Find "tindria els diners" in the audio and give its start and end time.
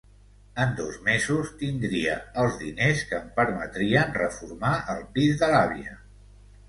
1.59-3.03